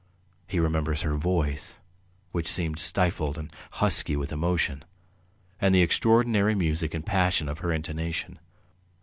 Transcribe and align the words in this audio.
He 0.47 0.59
remembers 0.59 1.03
her 1.03 1.13
voice, 1.13 1.77
which 2.31 2.51
seemed 2.51 2.79
stifled 2.79 3.37
and 3.37 3.53
husky 3.73 4.15
with 4.15 4.31
emotion, 4.31 4.83
and 5.59 5.75
the 5.75 5.83
extraordinary 5.83 6.55
music 6.55 6.95
and 6.95 7.05
passion 7.05 7.47
of 7.47 7.59
her 7.59 7.71
intonation. 7.71 8.39